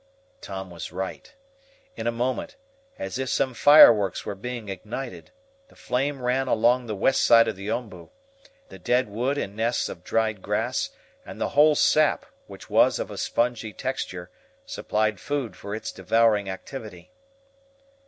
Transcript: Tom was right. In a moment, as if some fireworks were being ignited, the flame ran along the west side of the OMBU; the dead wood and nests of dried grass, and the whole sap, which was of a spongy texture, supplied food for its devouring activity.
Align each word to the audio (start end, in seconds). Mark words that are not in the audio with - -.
Tom 0.41 0.71
was 0.71 0.91
right. 0.91 1.31
In 1.95 2.07
a 2.07 2.11
moment, 2.11 2.55
as 2.97 3.19
if 3.19 3.29
some 3.29 3.53
fireworks 3.53 4.25
were 4.25 4.33
being 4.33 4.67
ignited, 4.67 5.29
the 5.67 5.75
flame 5.75 6.23
ran 6.23 6.47
along 6.47 6.87
the 6.87 6.95
west 6.95 7.23
side 7.23 7.47
of 7.47 7.55
the 7.55 7.67
OMBU; 7.67 8.09
the 8.69 8.79
dead 8.79 9.09
wood 9.09 9.37
and 9.37 9.55
nests 9.55 9.89
of 9.89 10.03
dried 10.03 10.41
grass, 10.41 10.89
and 11.23 11.39
the 11.39 11.49
whole 11.49 11.75
sap, 11.75 12.25
which 12.47 12.67
was 12.67 12.97
of 12.97 13.11
a 13.11 13.15
spongy 13.19 13.73
texture, 13.73 14.31
supplied 14.65 15.19
food 15.19 15.55
for 15.55 15.75
its 15.75 15.91
devouring 15.91 16.49
activity. 16.49 17.11